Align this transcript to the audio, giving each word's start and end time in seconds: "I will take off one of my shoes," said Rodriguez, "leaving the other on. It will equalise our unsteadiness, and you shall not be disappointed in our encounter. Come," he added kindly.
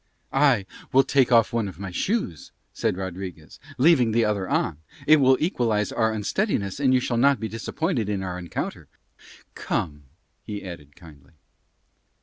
"I 0.33 0.65
will 0.91 1.03
take 1.03 1.31
off 1.31 1.53
one 1.53 1.67
of 1.67 1.77
my 1.77 1.91
shoes," 1.91 2.51
said 2.73 2.97
Rodriguez, 2.97 3.59
"leaving 3.77 4.13
the 4.13 4.25
other 4.25 4.49
on. 4.49 4.79
It 5.05 5.17
will 5.17 5.37
equalise 5.39 5.91
our 5.91 6.11
unsteadiness, 6.11 6.79
and 6.79 6.91
you 6.91 6.99
shall 6.99 7.17
not 7.17 7.39
be 7.39 7.47
disappointed 7.47 8.09
in 8.09 8.23
our 8.23 8.39
encounter. 8.39 8.87
Come," 9.53 10.05
he 10.43 10.63
added 10.63 10.95
kindly. 10.95 11.33